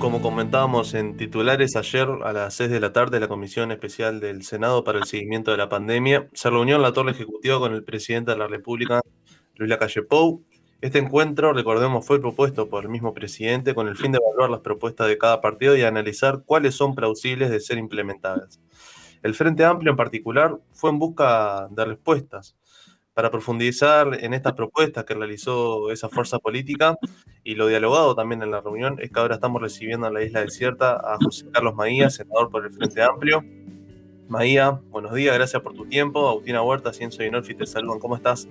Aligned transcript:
Como 0.00 0.22
comentábamos 0.22 0.94
en 0.94 1.14
titulares 1.18 1.76
ayer 1.76 2.08
a 2.24 2.32
las 2.32 2.54
6 2.54 2.70
de 2.70 2.80
la 2.80 2.90
tarde, 2.90 3.20
la 3.20 3.28
Comisión 3.28 3.70
Especial 3.70 4.18
del 4.18 4.44
Senado 4.44 4.82
para 4.82 4.98
el 4.98 5.04
Seguimiento 5.04 5.50
de 5.50 5.58
la 5.58 5.68
Pandemia 5.68 6.26
se 6.32 6.48
reunió 6.48 6.76
en 6.76 6.82
la 6.82 6.94
Torre 6.94 7.10
Ejecutiva 7.10 7.58
con 7.58 7.74
el 7.74 7.84
presidente 7.84 8.30
de 8.30 8.38
la 8.38 8.46
República, 8.46 9.02
Luis 9.56 9.68
Lacalle 9.68 10.00
Pou. 10.02 10.42
Este 10.80 10.98
encuentro, 10.98 11.52
recordemos, 11.52 12.06
fue 12.06 12.18
propuesto 12.18 12.70
por 12.70 12.84
el 12.84 12.88
mismo 12.88 13.12
presidente 13.12 13.74
con 13.74 13.88
el 13.88 13.96
fin 13.96 14.10
de 14.10 14.20
evaluar 14.24 14.48
las 14.48 14.60
propuestas 14.60 15.06
de 15.06 15.18
cada 15.18 15.42
partido 15.42 15.76
y 15.76 15.82
analizar 15.82 16.44
cuáles 16.46 16.74
son 16.74 16.94
plausibles 16.94 17.50
de 17.50 17.60
ser 17.60 17.76
implementadas. 17.76 18.58
El 19.22 19.34
Frente 19.34 19.66
Amplio 19.66 19.90
en 19.90 19.98
particular 19.98 20.56
fue 20.72 20.88
en 20.88 20.98
busca 20.98 21.68
de 21.70 21.84
respuestas 21.84 22.56
para 23.20 23.30
profundizar 23.30 24.16
en 24.24 24.32
estas 24.32 24.54
propuestas 24.54 25.04
que 25.04 25.12
realizó 25.12 25.90
esa 25.90 26.08
fuerza 26.08 26.38
política 26.38 26.96
y 27.44 27.54
lo 27.54 27.66
dialogado 27.66 28.14
también 28.14 28.42
en 28.42 28.50
la 28.50 28.62
reunión 28.62 28.96
es 28.98 29.10
que 29.10 29.20
ahora 29.20 29.34
estamos 29.34 29.60
recibiendo 29.60 30.06
en 30.06 30.14
la 30.14 30.22
isla 30.22 30.40
desierta 30.40 30.92
a 30.94 31.18
José 31.22 31.44
Carlos 31.52 31.74
Maía, 31.74 32.08
senador 32.08 32.48
por 32.48 32.64
el 32.64 32.72
Frente 32.72 33.02
Amplio. 33.02 33.44
Maía, 34.26 34.70
buenos 34.88 35.12
días, 35.12 35.34
gracias 35.34 35.60
por 35.60 35.74
tu 35.74 35.84
tiempo. 35.84 36.30
Agustina 36.30 36.62
Huerta, 36.62 36.94
Ciencio 36.94 37.26
y 37.26 37.30
Norfi 37.30 37.54
te 37.54 37.66
saludan. 37.66 37.98
¿Cómo 37.98 38.16
estás? 38.16 38.48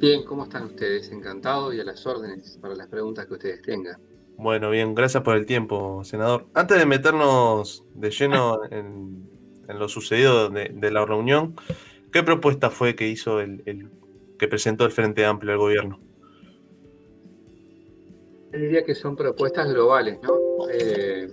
Bien, 0.00 0.24
¿cómo 0.24 0.44
están 0.44 0.64
ustedes? 0.64 1.12
Encantado 1.12 1.70
y 1.74 1.80
a 1.80 1.84
las 1.84 2.06
órdenes 2.06 2.58
para 2.62 2.74
las 2.74 2.86
preguntas 2.86 3.26
que 3.26 3.34
ustedes 3.34 3.60
tengan. 3.60 4.00
Bueno, 4.38 4.70
bien, 4.70 4.94
gracias 4.94 5.22
por 5.22 5.36
el 5.36 5.44
tiempo, 5.44 6.02
senador. 6.02 6.46
Antes 6.54 6.78
de 6.78 6.86
meternos 6.86 7.84
de 7.92 8.10
lleno 8.10 8.60
en, 8.70 9.28
lo 9.68 9.90
sucedido 9.90 10.48
de 10.48 10.90
la 10.90 11.04
reunión, 11.04 11.54
¿Qué 12.14 12.22
propuesta 12.22 12.70
fue 12.70 12.94
que 12.94 13.08
hizo 13.08 13.40
el, 13.40 13.90
que 14.38 14.46
presentó 14.46 14.84
el 14.84 14.92
Frente 14.92 15.24
Amplio 15.24 15.50
al 15.50 15.58
gobierno? 15.58 16.00
Yo 18.52 18.58
diría 18.60 18.84
que 18.84 18.94
son 18.94 19.16
propuestas 19.16 19.68
globales, 19.68 20.20
¿no? 20.22 20.68
Eh, 20.70 21.28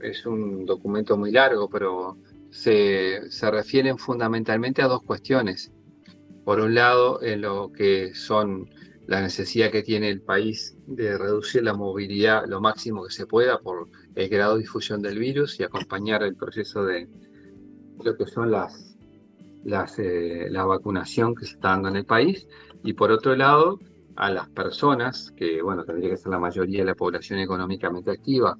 es 0.00 0.26
un 0.26 0.66
documento 0.66 1.16
muy 1.16 1.30
largo, 1.30 1.70
pero 1.70 2.18
se, 2.50 3.30
se, 3.30 3.48
refieren 3.48 3.96
fundamentalmente 3.96 4.82
a 4.82 4.88
dos 4.88 5.04
cuestiones. 5.04 5.72
Por 6.44 6.58
un 6.58 6.74
lado, 6.74 7.22
en 7.22 7.42
lo 7.42 7.70
que 7.70 8.12
son 8.12 8.68
la 9.06 9.20
necesidad 9.20 9.70
que 9.70 9.84
tiene 9.84 10.08
el 10.08 10.20
país 10.20 10.76
de 10.88 11.16
reducir 11.16 11.62
la 11.62 11.74
movilidad 11.74 12.46
lo 12.48 12.60
máximo 12.60 13.04
que 13.04 13.12
se 13.12 13.28
pueda 13.28 13.60
por 13.60 13.88
el 14.16 14.28
grado 14.28 14.54
de 14.54 14.62
difusión 14.62 15.00
del 15.00 15.16
virus 15.16 15.60
y 15.60 15.62
acompañar 15.62 16.24
el 16.24 16.34
proceso 16.34 16.84
de 16.84 17.08
lo 18.02 18.16
que 18.16 18.26
son 18.26 18.50
las 18.50 18.93
eh, 19.98 20.48
la 20.50 20.64
vacunación 20.64 21.34
que 21.34 21.46
se 21.46 21.54
está 21.54 21.70
dando 21.70 21.88
en 21.88 21.96
el 21.96 22.04
país 22.04 22.46
y 22.82 22.92
por 22.92 23.10
otro 23.10 23.34
lado 23.34 23.80
a 24.16 24.30
las 24.30 24.48
personas, 24.48 25.32
que 25.36 25.62
bueno, 25.62 25.84
tendría 25.84 26.10
que 26.10 26.16
ser 26.16 26.30
la 26.30 26.38
mayoría 26.38 26.80
de 26.80 26.86
la 26.86 26.94
población 26.94 27.38
económicamente 27.40 28.10
activa, 28.10 28.56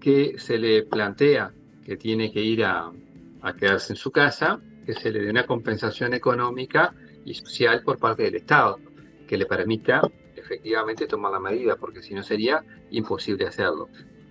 que 0.00 0.38
se 0.38 0.58
le 0.58 0.84
plantea 0.84 1.52
que 1.84 1.96
tiene 1.96 2.30
que 2.30 2.40
ir 2.40 2.64
a, 2.64 2.90
quedarse 3.58 3.92
en 3.92 3.96
su 3.96 4.10
casa, 4.12 4.60
que 4.86 4.94
se 4.94 5.10
le 5.10 5.20
dé 5.20 5.30
una 5.30 5.46
compensación 5.46 6.14
económica 6.14 6.94
y 7.24 7.34
social 7.34 7.82
por 7.82 7.98
parte 7.98 8.22
del 8.22 8.36
Estado, 8.36 8.78
que 9.26 9.36
le 9.36 9.46
permita 9.46 10.00
efectivamente 10.36 11.06
tomar 11.06 11.32
la 11.32 11.40
medida, 11.40 11.76
porque 11.76 12.02
si 12.02 12.14
no 12.14 12.22
sería 12.22 12.64
imposible 12.90 13.46
hacerlo. 13.46 13.88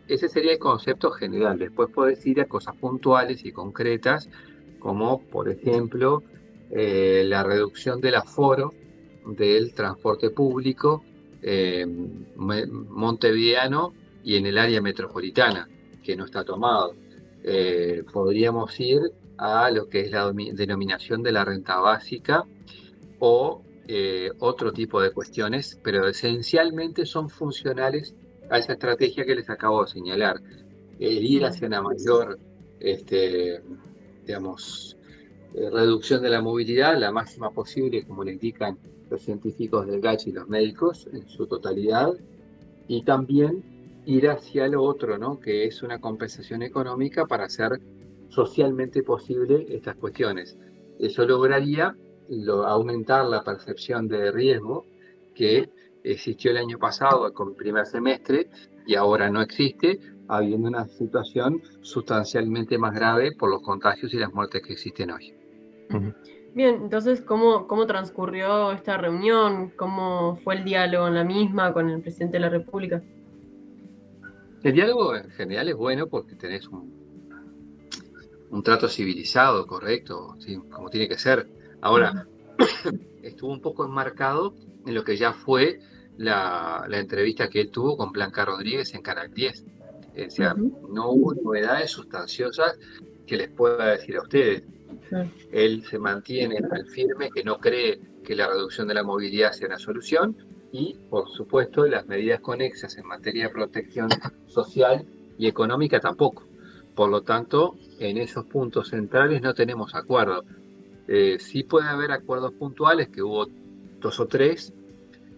Ese 0.08 0.30
sería 0.30 0.54
el 0.54 0.60
concepto 0.60 1.12
general. 1.12 1.60
Después 1.60 1.90
puedes 1.94 2.26
ir 2.26 2.42
a 2.42 2.46
cosas 2.46 2.76
puntuales 2.76 3.46
y 3.46 3.52
concretas 3.52 4.30
como 4.82 5.22
por 5.22 5.48
ejemplo 5.48 6.24
eh, 6.70 7.24
la 7.26 7.44
reducción 7.44 8.02
del 8.02 8.16
aforo 8.16 8.74
del 9.26 9.74
transporte 9.74 10.32
público 10.32 11.04
eh, 11.42 11.86
montevideano 12.36 13.94
y 14.24 14.36
en 14.36 14.46
el 14.46 14.58
área 14.58 14.82
metropolitana, 14.82 15.70
que 16.04 16.16
no 16.16 16.26
está 16.26 16.44
tomado. 16.44 16.96
Eh, 17.44 18.04
podríamos 18.12 18.80
ir 18.80 19.02
a 19.38 19.70
lo 19.72 19.90
que 19.90 20.02
es 20.02 20.12
la 20.12 20.32
denominación 20.32 21.24
de 21.24 21.32
la 21.32 21.46
renta 21.46 21.78
básica 21.80 22.44
o 23.20 23.62
otro 24.40 24.72
tipo 24.72 25.02
de 25.02 25.12
cuestiones, 25.12 25.78
pero 25.84 26.08
esencialmente 26.08 27.06
son 27.06 27.30
funcionales 27.30 28.16
a 28.50 28.58
esa 28.58 28.74
estrategia 28.74 29.26
que 29.26 29.36
les 29.36 29.50
acabo 29.50 29.84
de 29.84 29.92
señalar. 29.92 30.40
El 30.98 31.26
ir 31.26 31.44
hacia 31.44 31.68
una 31.68 31.82
mayor 31.82 32.40
este, 32.80 33.62
digamos, 34.26 34.98
eh, 35.54 35.70
reducción 35.70 36.22
de 36.22 36.30
la 36.30 36.42
movilidad, 36.42 36.98
la 36.98 37.12
máxima 37.12 37.52
posible, 37.52 38.06
como 38.06 38.24
le 38.24 38.34
indican 38.34 38.78
los 39.10 39.22
científicos 39.22 39.88
del 39.88 40.00
GACH 40.00 40.28
y 40.28 40.32
los 40.32 40.48
médicos 40.48 41.08
en 41.12 41.28
su 41.28 41.46
totalidad, 41.48 42.14
y 42.88 43.04
también 43.04 43.64
ir 44.06 44.30
hacia 44.30 44.68
lo 44.68 44.84
otro, 44.84 45.18
¿no? 45.18 45.40
que 45.40 45.66
es 45.66 45.84
una 45.84 46.00
compensación 46.00 46.62
económica 46.62 47.26
para 47.26 47.46
hacer 47.46 47.80
socialmente 48.30 49.04
posible 49.04 49.66
estas 49.70 49.96
cuestiones. 49.96 50.58
Eso 51.00 51.26
lograría 51.26 51.96
aumentar 52.66 53.26
la 53.26 53.44
percepción 53.44 54.08
de 54.08 54.32
riesgo 54.32 54.86
que 55.36 55.70
existió 56.04 56.52
el 56.52 56.58
año 56.58 56.80
pasado 56.80 57.34
con 57.34 57.56
primer 57.56 57.86
semestre 57.86 58.50
y 58.86 58.96
ahora 58.96 59.30
no 59.30 59.42
existe, 59.42 60.00
habiendo 60.32 60.70
una 60.70 60.88
situación 60.88 61.62
sustancialmente 61.82 62.78
más 62.78 62.94
grave 62.94 63.34
por 63.34 63.50
los 63.50 63.62
contagios 63.62 64.14
y 64.14 64.18
las 64.18 64.34
muertes 64.34 64.62
que 64.62 64.74
existen 64.74 65.12
hoy. 65.12 65.34
Bien, 66.54 66.76
entonces, 66.84 67.22
¿cómo, 67.22 67.68
¿cómo 67.68 67.86
transcurrió 67.86 68.72
esta 68.72 68.98
reunión? 68.98 69.72
¿Cómo 69.76 70.38
fue 70.44 70.56
el 70.56 70.64
diálogo 70.64 71.08
en 71.08 71.16
la 71.16 71.24
misma 71.26 71.74
con 71.74 71.90
el 71.90 72.02
presidente 72.02 72.38
de 72.38 72.42
la 72.42 72.50
República? 72.50 73.02
El 74.64 74.74
diálogo 74.74 75.16
en 75.16 75.30
general 75.32 75.68
es 75.68 75.76
bueno 75.76 76.08
porque 76.08 76.36
tenés 76.36 76.68
un, 76.68 76.94
un 78.50 78.64
trato 78.64 78.88
civilizado, 78.88 79.68
correcto, 79.68 80.38
como 80.70 80.90
tiene 80.90 81.10
que 81.10 81.18
ser. 81.18 81.50
Ahora, 81.82 82.28
estuvo 83.24 83.52
un 83.52 83.62
poco 83.62 83.86
enmarcado 83.86 84.54
en 84.86 84.94
lo 84.94 85.04
que 85.04 85.18
ya 85.18 85.34
fue 85.34 85.80
la, 86.18 86.86
la, 86.88 87.00
entrevista 87.00 87.50
que 87.50 87.62
él 87.62 87.72
tuvo 87.72 87.98
con 87.98 88.12
Blanca 88.12 88.46
Rodríguez 88.46 88.94
en 88.94 89.02
Canal 89.02 89.34
10. 89.34 89.66
O 90.14 90.30
sea, 90.30 90.54
no 90.54 91.12
hubo 91.12 91.34
novedades 91.34 91.92
sustanciosas 91.92 92.78
que 93.26 93.38
les 93.38 93.50
pueda 93.50 93.92
decir 93.92 94.18
a 94.18 94.22
ustedes. 94.22 94.64
Él 95.52 95.84
se 95.86 96.00
mantiene 96.00 96.58
al 96.58 96.86
firme 96.88 97.30
que 97.34 97.44
no 97.44 97.60
cree 97.60 98.00
que 98.24 98.36
la 98.36 98.48
reducción 98.48 98.88
de 98.88 98.94
la 98.94 99.04
movilidad 99.04 99.52
sea 99.52 99.68
una 99.68 99.80
solución 99.80 100.36
y, 100.72 100.98
por 101.10 101.30
supuesto, 101.30 101.86
las 101.86 102.08
medidas 102.08 102.40
conexas 102.40 102.98
en 102.98 103.08
materia 103.08 103.48
de 103.48 103.54
protección 103.54 104.10
social 104.48 105.06
y 105.38 105.48
económica 105.48 106.00
tampoco. 106.00 106.48
Por 106.96 107.10
lo 107.10 107.22
tanto, 107.22 107.76
en 108.00 108.18
esos 108.18 108.46
puntos 108.46 108.90
centrales 108.90 109.42
no 109.42 109.54
tenemos 109.54 109.96
acuerdo. 109.96 110.44
Eh, 111.08 111.38
sí 111.40 111.64
puede 111.64 111.88
haber 111.88 112.12
acuerdos 112.12 112.54
puntuales, 112.54 113.10
que 113.10 113.22
hubo 113.22 113.48
dos 114.00 114.20
o 114.20 114.28
tres, 114.28 114.74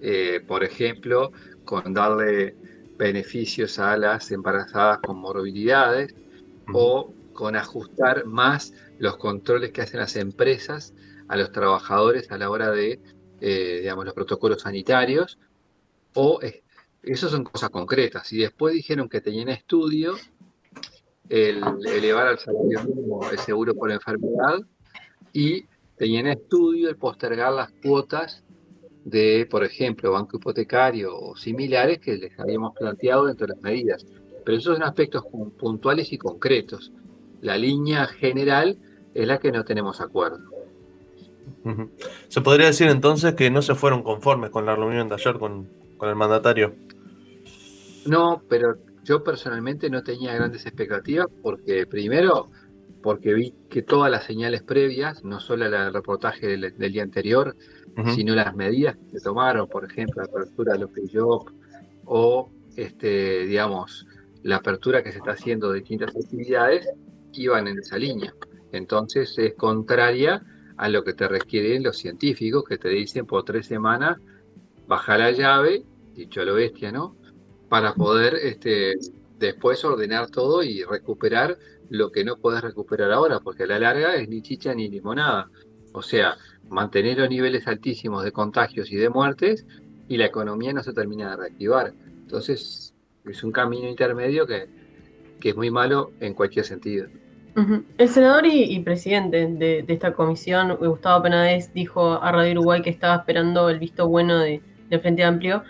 eh, 0.02 0.42
por 0.46 0.64
ejemplo, 0.64 1.32
con 1.64 1.94
darle 1.94 2.56
beneficios 3.04 3.80
a 3.80 3.98
las 3.98 4.32
embarazadas 4.32 5.00
con 5.00 5.18
morbilidades 5.18 6.16
o 6.74 7.14
con 7.34 7.56
ajustar 7.56 8.26
más 8.26 8.74
los 8.98 9.18
controles 9.18 9.72
que 9.72 9.82
hacen 9.82 10.00
las 10.00 10.16
empresas 10.16 10.94
a 11.28 11.36
los 11.36 11.52
trabajadores 11.52 12.32
a 12.32 12.38
la 12.38 12.50
hora 12.50 12.72
de, 12.72 13.02
eh, 13.42 13.80
digamos, 13.82 14.06
los 14.06 14.14
protocolos 14.14 14.62
sanitarios, 14.62 15.38
o 16.14 16.40
eh, 16.42 16.64
eso 17.02 17.28
son 17.28 17.44
cosas 17.44 17.70
concretas. 17.70 18.32
Y 18.32 18.38
después 18.38 18.74
dijeron 18.74 19.10
que 19.10 19.20
tenían 19.20 19.50
estudio 19.50 20.16
el 21.28 21.62
elevar 21.86 22.28
al 22.28 22.40
salario 22.40 22.84
mínimo 22.84 23.30
el 23.30 23.40
seguro 23.40 23.74
por 23.76 23.92
enfermedad 23.92 24.60
y 25.34 25.66
tenían 25.98 26.28
estudio 26.28 26.90
el 26.90 26.96
postergar 26.96 27.52
las 27.54 27.72
cuotas 27.72 28.44
de, 29.06 29.48
por 29.50 29.64
ejemplo, 29.64 30.12
banco 30.12 30.38
hipotecario 30.38 31.18
o 31.18 31.36
similares 31.36 32.00
que 32.00 32.18
les 32.18 32.40
habíamos 32.40 32.74
planteado 32.76 33.26
dentro 33.26 33.48
de 33.48 33.54
las 33.54 33.62
medidas. 33.62 34.06
Pero 34.46 34.58
esos 34.58 34.76
son 34.76 34.84
aspectos 34.84 35.24
puntuales 35.58 36.12
y 36.12 36.18
concretos. 36.18 36.92
La 37.42 37.58
línea 37.58 38.06
general 38.06 38.78
es 39.14 39.28
la 39.28 39.40
que 39.40 39.52
no 39.52 39.64
tenemos 39.64 40.02
acuerdo. 40.02 40.40
Se 42.28 42.42
podría 42.42 42.68
decir 42.68 42.88
entonces 42.88 43.36
que 43.36 43.50
no 43.50 43.62
se 43.62 43.76
fueron 43.76 44.04
conformes 44.04 44.50
con 44.50 44.66
la 44.66 44.76
reunión 44.76 45.08
de 45.10 45.16
ayer 45.16 45.38
con, 45.38 45.70
con 45.98 46.10
el 46.10 46.16
mandatario. 46.16 46.74
No, 48.06 48.42
pero 48.50 48.78
yo 49.04 49.24
personalmente 49.24 49.90
no 49.90 50.04
tenía 50.04 50.34
grandes 50.34 50.66
expectativas 50.66 51.28
porque 51.42 51.86
primero 51.86 52.50
porque 53.04 53.34
vi 53.34 53.54
que 53.70 53.84
todas 53.84 54.10
las 54.10 54.24
señales 54.24 54.64
previas, 54.64 55.24
no 55.24 55.40
solo 55.40 55.66
el 55.66 55.94
reportaje 55.94 56.48
del, 56.48 56.92
día 56.92 57.04
anterior, 57.04 57.56
sino 58.16 58.34
las 58.34 58.56
medidas 58.56 58.96
que 58.96 59.20
se 59.20 59.24
tomaron, 59.24 59.68
por 59.68 59.86
ejemplo, 59.86 60.24
la 60.24 60.28
apertura 60.28 60.74
de 60.74 60.80
los 60.80 60.90
Job 61.14 61.52
o, 62.06 62.50
este, 62.76 63.46
digamos, 63.46 64.08
la 64.42 64.56
apertura 64.56 65.04
que 65.04 65.12
se 65.12 65.20
está 65.20 65.32
haciendo 65.32 65.72
de 65.72 65.80
distintas 65.80 66.16
actividades, 66.16 66.90
iban 67.34 67.68
en 67.68 67.78
esa 67.78 67.98
línea. 67.98 68.34
Entonces 68.72 69.38
es 69.38 69.54
contraria 69.54 70.44
a 70.78 70.90
lo 70.90 71.04
que 71.04 71.14
te 71.14 71.28
requieren 71.28 71.84
los 71.84 71.98
científicos 71.98 72.64
que 72.64 72.78
te 72.78 72.90
dicen 72.90 73.26
por 73.26 73.44
tres 73.44 73.68
semanas, 73.68 74.18
baja 74.88 75.18
la 75.18 75.32
llave, 75.32 75.84
dicho 76.16 76.42
a 76.42 76.46
lo 76.46 76.56
bestia, 76.56 76.92
¿no? 76.92 77.16
para 77.74 77.96
poder 77.96 78.36
este, 78.36 78.94
después 79.40 79.84
ordenar 79.84 80.30
todo 80.30 80.64
y 80.64 80.84
recuperar 80.84 81.58
lo 81.90 82.12
que 82.12 82.24
no 82.24 82.38
puedes 82.38 82.62
recuperar 82.62 83.12
ahora, 83.12 83.40
porque 83.40 83.64
a 83.64 83.68
la 83.68 83.80
larga 83.80 84.16
es 84.16 84.30
ni 84.30 84.42
chicha 84.42 84.74
ni 84.74 84.90
limonada. 84.90 85.50
O 85.94 86.02
sea, 86.02 86.36
mantener 86.70 87.20
los 87.20 87.30
niveles 87.30 87.68
altísimos 87.68 88.24
de 88.24 88.32
contagios 88.32 88.92
y 88.92 88.96
de 88.96 89.10
muertes 89.10 89.66
y 90.08 90.18
la 90.18 90.26
economía 90.26 90.74
no 90.74 90.84
se 90.84 90.94
termina 90.94 91.32
de 91.32 91.38
reactivar. 91.38 91.94
Entonces, 92.22 92.94
es 93.26 93.44
un 93.44 93.52
camino 93.52 93.88
intermedio 93.88 94.48
que, 94.48 94.68
que 95.40 95.50
es 95.50 95.56
muy 95.56 95.70
malo 95.70 96.12
en 96.20 96.34
cualquier 96.34 96.66
sentido. 96.66 97.08
El 98.00 98.10
senador 98.10 98.48
y, 98.48 98.80
presidente 98.80 99.46
de, 99.46 99.86
esta 99.88 100.14
comisión, 100.14 100.76
Gustavo 100.76 101.22
Penades, 101.22 101.72
dijo 101.74 102.14
a 102.22 102.32
Radio 102.32 102.54
Uruguay 102.54 102.82
que 102.82 102.90
estaba 102.90 103.18
esperando 103.18 103.70
el 103.70 103.78
visto 103.78 104.08
bueno 104.08 104.40
de, 104.40 104.62
Frente 105.02 105.24
Amplio 105.24 105.64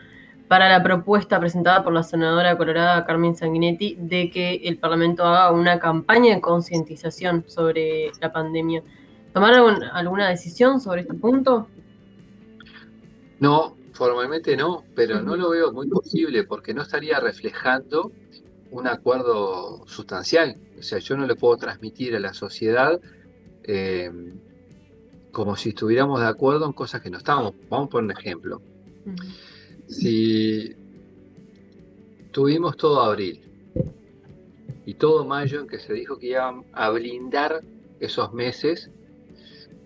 para 0.54 0.70
la 0.70 0.84
propuesta 0.84 1.40
presentada 1.40 1.84
por 1.84 1.94
la 1.94 2.04
senadora 2.04 2.56
colorada 2.56 3.04
Carmen 3.06 3.36
Sanguinetti 3.36 3.98
de 4.00 4.30
que 4.30 4.62
el 4.66 4.78
Parlamento 4.78 5.24
haga 5.24 5.52
una 5.52 5.80
campaña 5.80 6.36
de 6.36 6.42
concientización 6.42 7.44
sobre 7.48 8.12
la 8.22 8.32
pandemia. 8.32 8.84
¿Tomaron 9.34 9.82
alguna 9.82 10.30
decisión 10.30 10.80
sobre 10.80 11.02
este 11.02 11.16
punto? 11.16 11.66
No, 13.40 13.76
formalmente 13.94 14.56
no, 14.56 14.84
pero 14.94 15.24
no 15.24 15.36
lo 15.36 15.50
veo 15.50 15.74
muy 15.74 15.88
posible 15.90 16.44
porque 16.44 16.72
no 16.76 16.84
estaría 16.84 17.20
reflejando 17.20 18.12
un 18.70 18.86
acuerdo 18.86 19.88
sustancial. 19.88 20.58
O 20.78 20.84
sea, 20.84 21.00
yo 21.00 21.18
no 21.18 21.26
le 21.26 21.34
puedo 21.34 21.58
transmitir 21.58 22.16
a 22.16 22.20
la 22.20 22.36
sociedad 22.36 23.02
eh, 23.64 24.12
como 25.32 25.56
si 25.56 25.70
estuviéramos 25.70 26.20
de 26.20 26.28
acuerdo 26.28 26.68
en 26.68 26.74
cosas 26.74 27.02
que 27.02 27.10
no 27.10 27.18
estamos. 27.18 27.56
Vamos 27.72 27.88
a 27.88 27.90
poner 27.90 28.06
un 28.06 28.20
ejemplo. 28.20 28.62
Si 29.94 30.76
tuvimos 32.32 32.76
todo 32.78 33.02
abril 33.02 33.42
y 34.86 34.96
todo 34.96 35.24
mayo 35.24 35.62
en 35.62 35.68
que 35.68 35.80
se 35.80 35.94
dijo 35.94 36.18
que 36.18 36.28
iban 36.28 36.66
a 36.74 36.90
blindar 36.90 37.62
esos 38.00 38.34
meses 38.34 38.90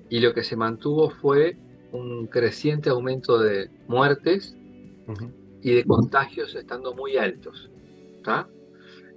y 0.10 0.20
lo 0.22 0.34
que 0.34 0.44
se 0.44 0.56
mantuvo 0.56 1.10
fue 1.10 1.58
un 1.92 2.28
creciente 2.28 2.90
aumento 2.90 3.38
de 3.38 3.70
muertes 3.88 4.56
y 5.62 5.72
de 5.74 5.84
contagios 5.84 6.56
estando 6.56 6.94
muy 6.94 7.18
altos. 7.18 7.70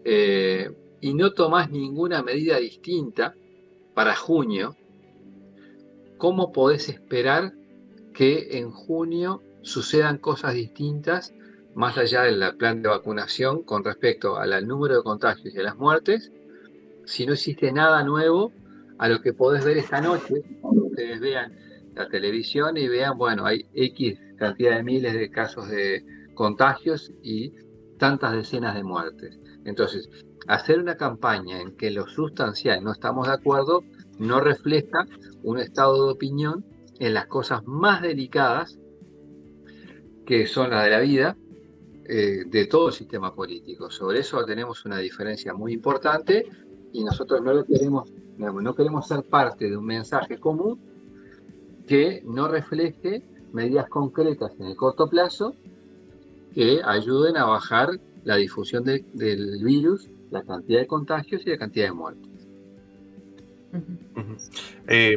Eh, 0.05 0.71
y 1.01 1.15
no 1.15 1.33
tomás 1.33 1.71
ninguna 1.71 2.23
medida 2.23 2.59
distinta 2.59 3.35
para 3.95 4.17
junio, 4.17 4.77
¿cómo 6.19 6.53
podés 6.53 6.89
esperar 6.89 7.55
que 8.13 8.59
en 8.59 8.71
junio 8.71 9.43
sucedan 9.63 10.19
cosas 10.19 10.55
distintas 10.55 11.35
más 11.75 11.97
allá 11.99 12.23
del 12.23 12.57
plan 12.57 12.83
de 12.83 12.89
vacunación 12.89 13.63
con 13.63 13.85
respecto 13.85 14.37
al 14.37 14.67
número 14.67 14.97
de 14.97 15.03
contagios 15.03 15.55
y 15.55 15.59
a 15.59 15.63
las 15.63 15.77
muertes, 15.77 16.33
si 17.05 17.27
no 17.27 17.33
existe 17.33 17.73
nada 17.73 18.03
nuevo 18.05 18.53
a 18.99 19.09
lo 19.09 19.21
que 19.21 19.33
podés 19.33 19.65
ver 19.65 19.79
esta 19.79 20.01
noche, 20.01 20.43
cuando 20.61 20.87
ustedes 20.87 21.21
vean 21.21 21.57
la 21.95 22.09
televisión 22.09 22.77
y 22.77 22.89
vean, 22.89 23.17
bueno, 23.17 23.47
hay 23.47 23.67
X 23.75 24.19
cantidad 24.37 24.77
de 24.77 24.83
miles 24.83 25.15
de 25.15 25.31
casos 25.31 25.69
de 25.69 26.05
contagios 26.35 27.13
y 27.23 27.53
tantas 27.99 28.33
decenas 28.33 28.75
de 28.75 28.83
muertes. 28.83 29.39
Entonces, 29.65 30.09
hacer 30.49 30.81
una 30.81 30.97
campaña 30.97 31.61
en 31.61 31.77
que 31.77 31.91
lo 31.91 32.09
sustancial 32.09 32.83
no 32.83 32.93
estamos 32.93 33.27
de 33.29 33.35
acuerdo 33.35 33.85
no 34.19 34.41
refleja 34.41 35.07
un 35.43 35.59
estado 35.59 36.07
de 36.07 36.13
opinión 36.13 36.65
en 36.99 37.15
las 37.15 37.27
cosas 37.27 37.63
más 37.67 38.03
delicadas 38.03 38.79
que 40.31 40.47
son 40.47 40.71
las 40.71 40.85
de 40.85 40.91
la 40.91 41.01
vida 41.01 41.37
eh, 42.05 42.45
de 42.47 42.67
todo 42.67 42.87
el 42.87 42.95
sistema 42.95 43.35
político. 43.35 43.91
Sobre 43.91 44.21
eso 44.21 44.45
tenemos 44.45 44.85
una 44.85 44.99
diferencia 44.99 45.55
muy 45.55 45.73
importante 45.73 46.47
y 46.93 47.03
nosotros 47.03 47.43
no 47.43 47.53
lo 47.53 47.65
queremos, 47.65 48.13
no 48.39 48.75
queremos 48.77 49.09
ser 49.09 49.25
parte 49.25 49.69
de 49.69 49.77
un 49.77 49.87
mensaje 49.87 50.39
común 50.39 50.79
que 51.89 52.23
no 52.25 52.47
refleje 52.47 53.25
medidas 53.53 53.89
concretas 53.89 54.53
en 54.61 54.67
el 54.67 54.77
corto 54.77 55.09
plazo 55.09 55.57
que 56.55 56.81
ayuden 56.85 57.37
a 57.37 57.47
bajar 57.47 57.99
la 58.23 58.37
difusión 58.37 58.85
del 58.85 59.65
virus, 59.65 60.09
la 60.31 60.45
cantidad 60.45 60.79
de 60.79 60.87
contagios 60.87 61.43
y 61.45 61.51
la 61.51 61.59
cantidad 61.59 61.87
de 61.87 61.93
muertes. 61.93 62.31
Eh, 64.87 65.17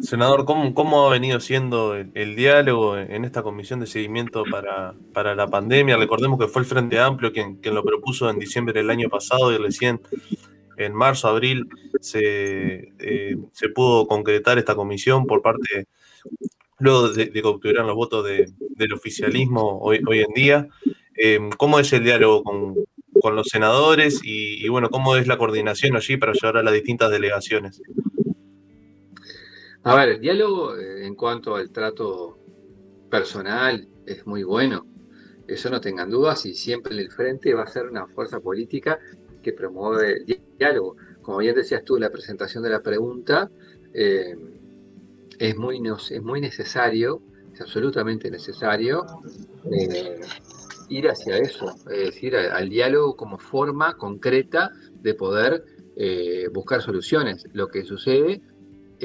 senador, 0.00 0.44
¿cómo, 0.44 1.06
ha 1.06 1.10
venido 1.10 1.40
siendo 1.40 1.94
el, 1.94 2.36
diálogo 2.36 2.98
en 2.98 3.24
esta 3.24 3.42
comisión 3.42 3.80
de 3.80 3.86
seguimiento 3.86 4.44
para, 4.50 4.94
para, 5.12 5.34
la 5.34 5.46
pandemia? 5.46 5.96
Recordemos 5.96 6.38
que 6.38 6.48
fue 6.48 6.62
el 6.62 6.66
Frente 6.66 6.98
Amplio 6.98 7.32
quien, 7.32 7.56
quien, 7.56 7.74
lo 7.74 7.82
propuso 7.82 8.28
en 8.28 8.38
diciembre 8.38 8.74
del 8.74 8.90
año 8.90 9.08
pasado 9.08 9.52
y 9.52 9.58
recién 9.58 10.00
en 10.76 10.94
marzo, 10.94 11.28
abril 11.28 11.68
se, 12.00 12.92
eh, 12.98 13.36
se 13.52 13.68
pudo 13.68 14.06
concretar 14.06 14.58
esta 14.58 14.74
comisión 14.74 15.26
por 15.26 15.42
parte, 15.42 15.86
luego 16.78 17.10
de, 17.10 17.30
que 17.30 17.42
obtuvieran 17.42 17.86
los 17.86 17.96
votos 17.96 18.26
del 18.26 18.92
oficialismo 18.92 19.78
hoy, 19.80 20.00
hoy 20.06 20.20
en 20.20 20.32
día. 20.34 20.68
Eh, 21.16 21.38
¿Cómo 21.56 21.78
es 21.78 21.92
el 21.92 22.04
diálogo 22.04 22.42
con, 22.42 22.74
los 23.34 23.46
senadores 23.46 24.20
y, 24.22 24.68
bueno, 24.68 24.90
cómo 24.90 25.16
es 25.16 25.26
la 25.26 25.38
coordinación 25.38 25.96
allí 25.96 26.18
para 26.18 26.34
llevar 26.34 26.58
a 26.58 26.62
las 26.62 26.74
distintas 26.74 27.10
delegaciones? 27.10 27.80
A 29.86 29.94
ver, 29.94 30.08
el 30.08 30.20
diálogo 30.20 30.76
eh, 30.78 31.06
en 31.06 31.14
cuanto 31.14 31.56
al 31.56 31.70
trato 31.70 32.38
personal 33.10 33.86
es 34.06 34.26
muy 34.26 34.42
bueno. 34.42 34.86
Eso 35.46 35.68
no 35.68 35.78
tengan 35.78 36.10
dudas 36.10 36.46
y 36.46 36.54
siempre 36.54 36.94
en 36.94 37.00
el 37.00 37.10
frente 37.10 37.52
va 37.52 37.64
a 37.64 37.66
ser 37.66 37.86
una 37.86 38.06
fuerza 38.06 38.40
política 38.40 38.98
que 39.42 39.52
promueve 39.52 40.22
el 40.26 40.40
diálogo. 40.58 40.96
Como 41.20 41.38
bien 41.38 41.54
decías 41.54 41.84
tú 41.84 41.98
la 41.98 42.08
presentación 42.08 42.62
de 42.62 42.70
la 42.70 42.80
pregunta, 42.82 43.50
eh, 43.92 44.34
es, 45.38 45.56
muy, 45.56 45.82
es 46.10 46.22
muy 46.22 46.40
necesario, 46.40 47.20
es 47.52 47.60
absolutamente 47.60 48.30
necesario 48.30 49.04
ir 50.88 51.08
hacia 51.08 51.36
eso, 51.36 51.74
es 51.90 52.06
decir, 52.06 52.36
al, 52.36 52.70
diálogo 52.70 53.16
como 53.16 53.38
forma 53.38 53.98
concreta 53.98 54.70
de 55.02 55.14
poder 55.14 55.64
eh, 55.96 56.48
buscar 56.52 56.80
soluciones. 56.80 57.44
Lo 57.52 57.68
que 57.68 57.84
sucede 57.84 58.40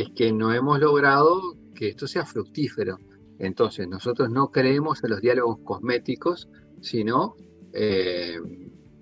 es 0.02 0.10
que 0.12 0.32
no 0.32 0.54
hemos 0.54 0.80
logrado 0.80 1.56
que 1.76 1.90
esto 1.90 2.08
sea 2.08 2.26
fructífero. 2.26 2.98
Entonces, 3.38 3.88
nosotros 3.88 4.30
no 4.30 4.52
creemos 4.52 5.04
en 5.04 5.12
los 5.12 5.22
diálogos 5.22 5.60
cosméticos, 5.64 6.50
sino 6.82 7.36
eh, 7.74 8.38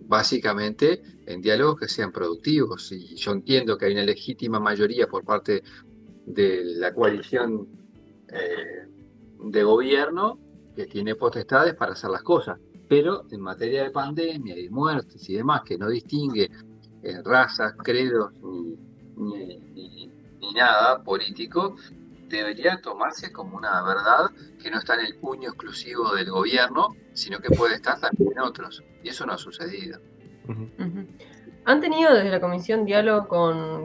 básicamente 0.01 1.01
en 1.25 1.41
diálogos 1.41 1.79
que 1.79 1.87
sean 1.87 2.11
productivos. 2.11 2.91
Y 2.91 3.15
yo 3.15 3.31
entiendo 3.31 3.77
que 3.77 3.85
hay 3.85 3.93
una 3.93 4.03
legítima 4.03 4.59
mayoría 4.59 5.07
por 5.07 5.23
parte 5.23 5.63
de 6.25 6.63
la 6.63 6.93
coalición 6.93 7.67
eh, 8.29 8.87
de 9.45 9.63
gobierno 9.63 10.39
que 10.75 10.85
tiene 10.85 11.15
potestades 11.15 11.73
para 11.73 11.93
hacer 11.93 12.09
las 12.11 12.21
cosas 12.21 12.59
pero 12.87 13.25
en 13.31 13.41
materia 13.41 13.83
de 13.83 13.91
pandemia 13.91 14.57
y 14.57 14.69
muertes 14.69 15.29
y 15.29 15.35
demás, 15.35 15.61
que 15.63 15.77
no 15.77 15.89
distingue 15.89 16.49
eh, 17.03 17.21
razas, 17.23 17.73
credos 17.83 18.31
ni, 18.41 18.77
nada 20.57 21.01
político, 21.03 21.75
debería 22.27 22.79
tomarse 22.81 23.31
como 23.31 23.57
una 23.57 23.81
verdad 23.83 24.29
que 24.61 24.69
no 24.69 24.79
está 24.79 24.95
en 24.95 25.05
el 25.05 25.15
puño 25.15 25.49
exclusivo 25.49 26.13
del 26.15 26.29
gobierno, 26.29 26.89
sino 27.13 27.39
que 27.39 27.49
puede 27.49 27.75
estar 27.75 27.99
también 27.99 28.33
en 28.33 28.39
otros. 28.39 28.83
Y 29.03 29.09
eso 29.09 29.25
no 29.25 29.33
ha 29.33 29.37
sucedido. 29.37 29.99
¿Han 31.65 31.81
tenido 31.81 32.13
desde 32.13 32.29
la 32.29 32.41
Comisión 32.41 32.85
diálogo 32.85 33.27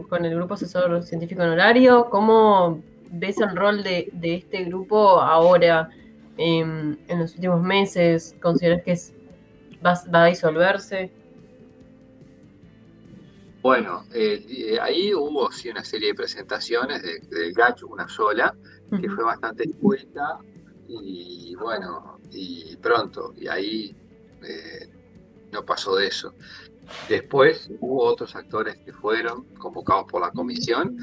con, 0.09 0.25
el 0.25 0.35
Grupo 0.35 0.55
Asesor 0.55 1.03
Científico 1.05 1.43
Honorario? 1.43 2.09
¿Cómo 2.11 2.83
ves 3.11 3.39
el 3.41 3.55
rol 3.55 3.83
de, 3.83 4.11
de 4.13 4.35
este 4.37 4.65
grupo 4.65 5.21
ahora? 5.21 5.91
en 6.37 7.19
los 7.19 7.35
últimos 7.35 7.63
meses? 7.63 8.35
¿Consideras 8.41 8.83
que 8.83 8.97
va, 9.85 10.01
a 10.13 10.27
disolverse? 10.27 11.11
Bueno, 13.63 14.05
eh, 14.13 14.77
ahí 14.81 15.15
hubo 15.15 15.51
sí 15.53 15.69
una 15.71 15.85
serie 15.85 16.09
de 16.09 16.15
presentaciones 16.15 17.03
del 17.03 17.29
de 17.29 17.53
Gacho, 17.53 17.87
una 17.87 18.09
sola, 18.09 18.55
que 19.01 19.09
fue 19.09 19.25
bastante 19.25 19.65
escueta 19.65 20.39
y 20.89 21.55
bueno, 21.55 22.19
y 22.31 22.77
pronto, 22.77 23.33
y 23.37 23.47
ahí 23.47 23.97
eh, 24.43 24.89
no 25.53 25.65
pasó 25.65 25.97
de 25.97 26.09
eso. 26.09 26.35
Después 27.09 27.71
hubo 27.81 28.05
otros 28.05 28.35
actores 28.35 28.77
que 28.79 28.93
fueron 28.93 29.45
convocados 29.55 30.07
por 30.11 30.21
la 30.21 30.31
comisión 30.33 30.97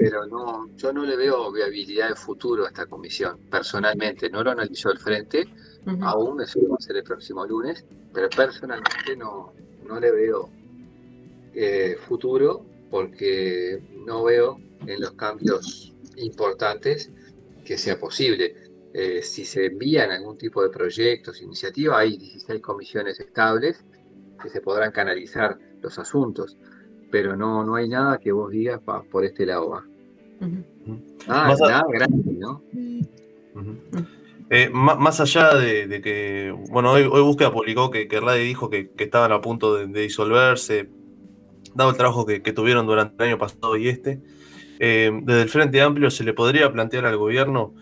pero 0.00 0.26
no, 0.26 0.68
yo 0.76 0.92
no 0.92 1.04
le 1.04 1.16
veo 1.16 1.52
viabilidad 1.52 2.08
de 2.08 2.14
futuro 2.14 2.64
a 2.64 2.68
esta 2.68 2.86
comisión, 2.86 3.38
personalmente. 3.50 4.30
No 4.30 4.42
lo 4.42 4.50
analizó 4.50 4.90
el 4.90 4.98
frente, 4.98 5.46
aún, 6.00 6.40
eso 6.40 6.58
va 6.68 6.76
a 6.78 6.82
ser 6.82 6.96
el 6.96 7.04
próximo 7.04 7.44
lunes, 7.44 7.84
pero 8.12 8.28
personalmente 8.30 9.16
no, 9.16 9.52
no 9.86 10.00
le 10.00 10.10
veo 10.10 10.48
eh, 11.54 11.96
futuro 12.08 12.64
porque 12.90 13.82
no 14.06 14.24
veo 14.24 14.58
en 14.86 15.00
los 15.00 15.12
cambios 15.12 15.94
importantes 16.16 17.10
que 17.64 17.78
sea 17.78 17.98
posible. 17.98 18.54
eh, 18.92 19.22
si 19.22 19.44
se 19.44 19.66
envían 19.66 20.10
algún 20.10 20.36
tipo 20.36 20.62
de 20.64 20.68
proyectos, 20.68 21.40
iniciativa, 21.42 22.00
hay 22.00 22.16
16 22.16 22.60
comisiones 22.60 23.20
estables 23.20 23.84
que 24.42 24.48
se 24.48 24.60
podrán 24.60 24.90
canalizar 24.90 25.56
los 25.80 25.96
asuntos, 25.98 26.56
pero 27.10 27.36
no, 27.36 27.64
no 27.64 27.76
hay 27.76 27.88
nada 27.88 28.18
que 28.18 28.32
vos 28.32 28.50
digas 28.50 28.80
por 29.10 29.24
este 29.24 29.46
lado 29.46 29.70
va. 29.70 29.86
Ah, 31.28 31.54
nada 31.60 31.84
grande, 31.88 32.32
¿no? 32.32 32.62
Eh, 34.52 34.68
más, 34.72 35.20
allá 35.20 35.54
de, 35.54 36.00
que, 36.02 36.52
bueno, 36.70 36.90
hoy, 36.90 37.02
hoy 37.02 37.22
Búsqueda 37.22 37.52
publicó 37.52 37.90
que, 37.90 38.08
que 38.08 38.20
dijo 38.38 38.68
que, 38.68 38.90
estaban 38.98 39.30
a 39.30 39.40
punto 39.40 39.76
de, 39.76 39.86
disolverse, 39.86 40.90
dado 41.74 41.90
el 41.90 41.96
trabajo 41.96 42.26
que, 42.26 42.40
tuvieron 42.52 42.86
durante 42.86 43.22
el 43.22 43.30
año 43.30 43.38
pasado 43.38 43.76
y 43.76 43.88
este, 43.88 44.20
eh, 44.78 45.10
desde 45.22 45.42
el 45.42 45.48
Frente 45.48 45.80
Amplio 45.80 46.10
se 46.10 46.24
le 46.24 46.32
podría 46.32 46.72
plantear 46.72 47.06
al 47.06 47.16
gobierno 47.16 47.74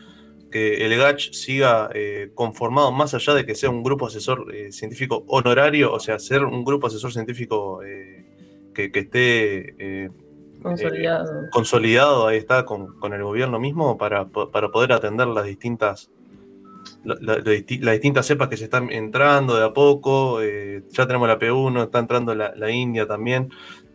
que 0.50 0.86
el 0.86 0.96
GACH 0.96 1.32
siga 1.32 1.90
eh, 1.94 2.30
conformado 2.34 2.90
más 2.90 3.12
allá 3.14 3.34
de 3.34 3.44
que 3.44 3.54
sea 3.54 3.68
un 3.68 3.82
grupo 3.82 4.06
asesor 4.06 4.46
científico 4.70 5.24
honorario, 5.28 5.92
o 5.92 6.00
sea, 6.00 6.18
ser 6.18 6.44
un 6.44 6.64
grupo 6.64 6.86
asesor 6.86 7.12
científico 7.12 7.80
que, 8.74 8.90
esté 8.94 10.10
consolidado. 10.62 11.50
consolidado, 11.52 12.26
ahí 12.28 12.38
está, 12.38 12.64
con, 12.64 12.94
el 13.12 13.22
gobierno 13.22 13.60
mismo 13.60 13.98
para, 13.98 14.26
para 14.28 14.70
poder 14.70 14.92
atender 14.92 15.26
las 15.26 15.44
distintas 15.44 16.10
las 17.04 17.44
distintas 17.44 18.26
cepas 18.26 18.48
que 18.48 18.56
se 18.56 18.64
están 18.64 18.90
entrando 18.90 19.56
de 19.56 19.64
a 19.64 19.72
poco, 19.72 20.42
eh, 20.42 20.82
ya 20.90 21.06
tenemos 21.06 21.28
la 21.28 21.38
P1, 21.38 21.84
está 21.84 21.98
entrando 22.00 22.34
la, 22.34 22.70
India 22.70 23.06
también. 23.06 23.50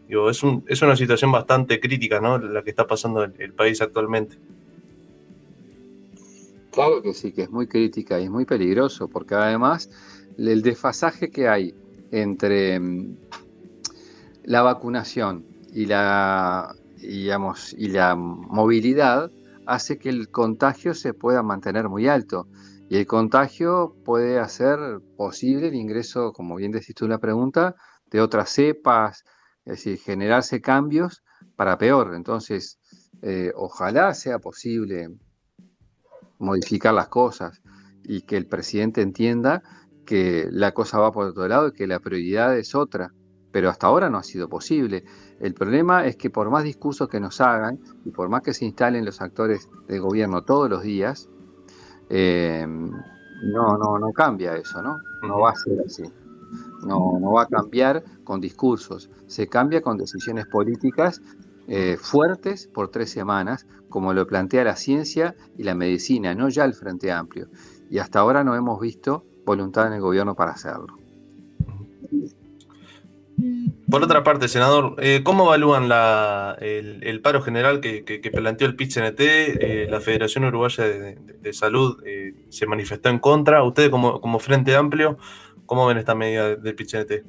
Digo, 0.07 0.29
es, 0.29 0.43
un, 0.43 0.63
es, 0.67 0.81
una 0.81 0.95
situación 0.95 1.31
bastante 1.31 1.79
crítica, 1.79 2.19
¿no? 2.19 2.37
La 2.37 2.63
que 2.63 2.69
está 2.69 2.87
pasando 2.87 3.23
en 3.23 3.33
el 3.39 3.53
país 3.53 3.81
actualmente. 3.81 4.37
Claro 6.71 7.01
que 7.01 7.13
sí, 7.13 7.31
que 7.31 7.43
es 7.43 7.51
muy 7.51 7.67
crítica 7.67 8.19
y 8.19 8.25
es 8.25 8.31
muy 8.31 8.45
peligroso, 8.45 9.07
porque 9.07 9.35
además 9.35 9.89
el 10.37 10.61
desfasaje 10.61 11.29
que 11.29 11.47
hay 11.47 11.73
entre 12.11 12.79
mm, 12.79 13.15
la 14.45 14.61
vacunación 14.63 15.45
y 15.71 15.85
la, 15.85 16.75
digamos, 16.97 17.73
y 17.77 17.89
la 17.89 18.15
movilidad 18.15 19.31
hace 19.65 19.97
que 19.97 20.09
el 20.09 20.29
contagio 20.29 20.93
se 20.93 21.13
pueda 21.13 21.43
mantener 21.43 21.89
muy 21.89 22.07
alto. 22.07 22.47
Y 22.93 22.97
el 22.97 23.07
contagio 23.07 23.95
puede 24.05 24.37
hacer 24.37 24.77
posible 25.17 25.69
el 25.69 25.73
ingreso, 25.73 26.31
como 26.31 26.55
bien 26.57 26.71
decís 26.71 26.93
tú 26.93 27.05
en 27.05 27.09
la 27.09 27.17
pregunta, 27.17 27.75
de 28.11 28.21
otras 28.21 28.51
cepas, 28.51 29.23
es 29.65 29.77
decir, 29.77 29.97
generarse 29.97 30.61
cambios 30.61 31.23
para 31.55 31.79
peor. 31.79 32.13
Entonces, 32.13 32.77
eh, 33.23 33.51
ojalá 33.55 34.13
sea 34.13 34.37
posible 34.37 35.09
modificar 36.37 36.93
las 36.93 37.07
cosas 37.07 37.63
y 38.03 38.21
que 38.21 38.37
el 38.37 38.45
presidente 38.45 39.01
entienda 39.01 39.63
que 40.05 40.47
la 40.51 40.71
cosa 40.71 40.99
va 40.99 41.11
por 41.11 41.25
otro 41.25 41.47
lado 41.47 41.69
y 41.69 41.73
que 41.73 41.87
la 41.87 41.99
prioridad 41.99 42.55
es 42.55 42.75
otra. 42.75 43.11
Pero 43.51 43.71
hasta 43.71 43.87
ahora 43.87 44.11
no 44.11 44.19
ha 44.19 44.23
sido 44.23 44.47
posible. 44.49 45.03
El 45.39 45.55
problema 45.55 46.05
es 46.05 46.15
que 46.15 46.29
por 46.29 46.51
más 46.51 46.63
discursos 46.63 47.09
que 47.09 47.19
nos 47.19 47.41
hagan 47.41 47.79
y 48.05 48.11
por 48.11 48.29
más 48.29 48.43
que 48.43 48.53
se 48.53 48.65
instalen 48.65 49.03
los 49.03 49.19
actores 49.19 49.67
del 49.87 49.99
gobierno 49.99 50.43
todos 50.43 50.69
los 50.69 50.83
días, 50.83 51.27
eh, 52.15 52.63
no, 52.67 53.77
no, 53.77 53.97
no 53.97 54.11
cambia 54.13 54.55
eso, 54.55 54.83
¿no? 54.83 54.99
No 55.23 55.39
va 55.39 55.49
a 55.49 55.55
ser 55.55 55.79
así. 55.83 56.03
No, 56.85 57.17
no 57.19 57.31
va 57.31 57.43
a 57.43 57.47
cambiar 57.47 58.03
con 58.23 58.39
discursos, 58.39 59.09
se 59.25 59.47
cambia 59.47 59.81
con 59.81 59.97
decisiones 59.97 60.45
políticas 60.45 61.21
eh, 61.67 61.97
fuertes 61.99 62.67
por 62.67 62.89
tres 62.89 63.09
semanas, 63.09 63.65
como 63.89 64.13
lo 64.13 64.27
plantea 64.27 64.63
la 64.63 64.75
ciencia 64.75 65.35
y 65.57 65.63
la 65.63 65.73
medicina, 65.73 66.35
no 66.35 66.49
ya 66.49 66.65
el 66.65 66.75
Frente 66.75 67.11
Amplio. 67.11 67.47
Y 67.89 67.97
hasta 67.97 68.19
ahora 68.19 68.43
no 68.43 68.53
hemos 68.55 68.79
visto 68.79 69.25
voluntad 69.43 69.87
en 69.87 69.93
el 69.93 70.01
gobierno 70.01 70.35
para 70.35 70.51
hacerlo. 70.51 70.97
Por 73.89 74.03
otra 74.03 74.23
parte, 74.23 74.47
senador, 74.47 74.95
eh, 74.99 75.21
¿cómo 75.23 75.45
evalúan 75.45 75.83
el, 76.61 77.21
paro 77.21 77.41
general 77.41 77.79
que, 77.79 78.31
planteó 78.33 78.67
el 78.67 78.75
PIT-CNT? 78.75 79.19
Eh, 79.19 79.87
la 79.89 79.99
Federación 79.99 80.45
Uruguaya 80.45 80.83
de, 80.83 81.53
Salud 81.53 82.01
eh, 82.05 82.47
se 82.49 82.65
manifestó 82.65 83.09
en 83.09 83.19
contra. 83.19 83.63
Ustedes, 83.63 83.89
como, 83.89 84.39
Frente 84.39 84.75
Amplio, 84.75 85.17
¿cómo 85.65 85.85
ven 85.85 85.97
esta 85.97 86.15
medida 86.15 86.55
del 86.55 86.75
PIT-CNT? 86.75 87.23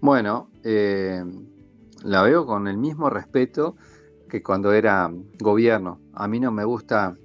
Bueno, 0.00 0.50
la 0.62 2.22
veo 2.22 2.46
con 2.46 2.68
el 2.68 2.78
mismo 2.78 3.10
respeto 3.10 3.76
que 4.30 4.42
cuando 4.42 4.72
era 4.72 5.10
gobierno. 5.38 6.00
A 6.14 6.28
mí 6.28 6.40
no 6.40 6.50
me 6.52 6.64
gusta 6.64 7.16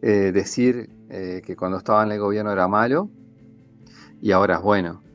decir 0.00 0.90
que 1.08 1.56
cuando 1.56 1.78
estaba 1.78 2.02
en 2.02 2.12
el 2.12 2.18
gobierno 2.18 2.52
era 2.52 2.68
malo 2.68 3.08
y 4.20 4.32
ahora 4.32 4.56
es 4.56 4.62
bueno 4.62 5.05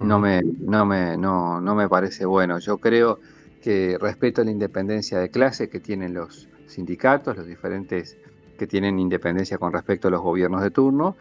no 0.00 0.18
me, 0.18 0.42
no 0.42 0.86
me, 0.86 1.16
no, 1.16 1.60
no 1.60 1.74
me 1.74 1.88
parece 1.88 2.24
bueno. 2.24 2.58
Yo 2.58 2.78
creo 2.78 3.20
que 3.62 3.98
respeto 4.00 4.42
la 4.42 4.50
independencia 4.50 5.18
de 5.18 5.30
clase 5.30 5.68
que 5.68 5.80
tienen 5.80 6.14
los 6.14 6.48
sindicatos, 6.66 7.36
los 7.36 7.46
diferentes 7.46 8.16
que 8.58 8.66
tienen 8.66 8.98
independencia 8.98 9.58
con 9.58 9.72
respecto 9.72 10.08
a 10.08 10.10
los 10.10 10.20
gobiernos 10.20 10.62
de 10.62 10.70
turno, 10.70 11.16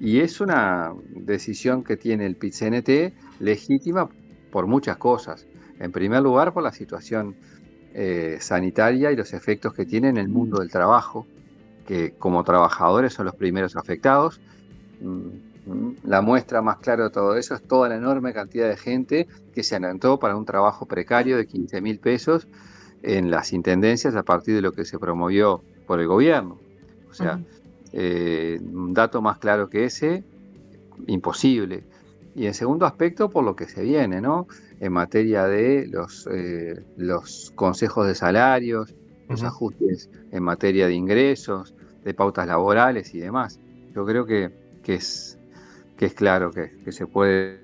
y 0.00 0.20
es 0.20 0.40
una 0.40 0.92
decisión 1.08 1.84
que 1.84 1.96
tiene 1.96 2.26
el 2.26 2.36
PIT-CNT 2.36 3.14
legítima 3.40 4.08
por 4.50 4.66
muchas 4.66 4.96
cosas. 4.96 5.46
En 5.78 5.92
primer 5.92 6.22
lugar, 6.22 6.52
por 6.52 6.62
la 6.62 6.72
situación 6.72 7.36
eh, 7.94 8.38
sanitaria 8.40 9.12
y 9.12 9.16
los 9.16 9.32
efectos 9.34 9.74
que 9.74 9.86
tiene 9.86 10.08
en 10.08 10.16
el 10.16 10.28
mundo 10.28 10.60
del 10.60 10.70
trabajo, 10.70 11.26
que 11.86 12.12
como 12.18 12.42
trabajadores 12.44 13.12
son 13.12 13.26
los 13.26 13.34
primeros 13.36 13.76
afectados. 13.76 14.40
Mm, 15.66 15.92
la 16.04 16.20
muestra 16.20 16.60
más 16.62 16.78
clara 16.78 17.04
de 17.04 17.10
todo 17.10 17.36
eso 17.36 17.54
es 17.54 17.62
toda 17.62 17.88
la 17.88 17.96
enorme 17.96 18.32
cantidad 18.32 18.68
de 18.68 18.76
gente 18.76 19.26
que 19.54 19.62
se 19.62 19.76
anotó 19.76 20.18
para 20.18 20.36
un 20.36 20.44
trabajo 20.44 20.86
precario 20.86 21.36
de 21.36 21.46
15 21.46 21.80
mil 21.80 21.98
pesos 21.98 22.46
en 23.02 23.30
las 23.30 23.52
intendencias 23.52 24.14
a 24.14 24.22
partir 24.22 24.54
de 24.54 24.62
lo 24.62 24.72
que 24.72 24.84
se 24.84 24.98
promovió 24.98 25.62
por 25.86 26.00
el 26.00 26.06
gobierno. 26.06 26.58
O 27.10 27.14
sea, 27.14 27.40
eh, 27.92 28.58
un 28.60 28.92
dato 28.92 29.22
más 29.22 29.38
claro 29.38 29.68
que 29.68 29.84
ese, 29.84 30.24
imposible. 31.06 31.84
Y 32.34 32.46
en 32.46 32.54
segundo 32.54 32.86
aspecto, 32.86 33.30
por 33.30 33.44
lo 33.44 33.54
que 33.54 33.68
se 33.68 33.82
viene, 33.82 34.20
¿no? 34.20 34.48
En 34.80 34.92
materia 34.92 35.46
de 35.46 35.86
los, 35.86 36.28
eh, 36.32 36.82
los 36.96 37.52
consejos 37.54 38.06
de 38.06 38.14
salarios, 38.14 38.94
los 39.28 39.44
ajustes 39.44 40.10
en 40.32 40.42
materia 40.42 40.86
de 40.86 40.94
ingresos, 40.94 41.74
de 42.04 42.14
pautas 42.14 42.46
laborales 42.46 43.14
y 43.14 43.20
demás. 43.20 43.60
Yo 43.94 44.04
creo 44.04 44.26
que, 44.26 44.50
que 44.82 44.94
es 44.94 45.33
que 45.96 46.06
es 46.06 46.14
claro 46.14 46.50
que, 46.50 46.70
se 46.92 47.06
puede. 47.06 47.60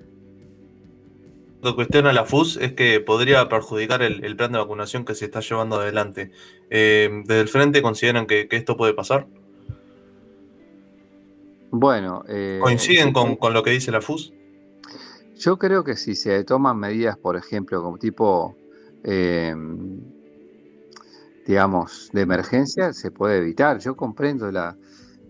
Lo 1.63 1.71
que 1.71 1.77
cuestiona 1.77 2.13
la 2.13 2.25
FUS 2.25 2.57
es 2.57 2.73
que 2.73 3.01
podría 3.01 3.49
perjudicar 3.49 4.03
el, 4.03 4.37
plan 4.37 4.53
de 4.53 4.59
vacunación 4.59 5.05
que 5.05 5.15
se 5.15 5.27
está 5.27 5.41
llevando 5.41 5.81
adelante. 5.81 6.31
Eh, 6.71 7.11
¿Desde 7.25 7.41
el 7.41 7.49
frente 7.49 7.83
consideran 7.83 8.27
que, 8.27 8.49
esto 8.51 8.77
puede 8.77 8.95
pasar? 8.95 9.27
Bueno. 11.71 12.25
Eh, 12.29 12.59
¿Coinciden 12.63 13.13
con, 13.13 13.37
lo 13.53 13.63
que 13.63 13.71
dice 13.71 13.91
la 13.91 14.01
FUS? 14.01 14.33
Yo 15.37 15.59
creo 15.59 15.85
que 15.85 15.97
si 15.97 16.15
se 16.15 16.45
toman 16.45 16.79
medidas, 16.79 17.17
por 17.17 17.37
ejemplo, 17.37 17.83
como 17.83 17.99
tipo, 17.99 18.57
eh, 19.05 19.55
digamos, 21.47 22.11
de 22.13 22.21
emergencia, 22.21 22.93
se 22.93 23.11
puede 23.11 23.39
evitar. 23.39 23.79
Yo 23.81 23.97
comprendo 23.97 24.51
la, 24.51 24.77